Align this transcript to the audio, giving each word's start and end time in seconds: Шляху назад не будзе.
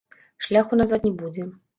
Шляху 0.45 0.79
назад 0.79 1.05
не 1.09 1.11
будзе. 1.19 1.45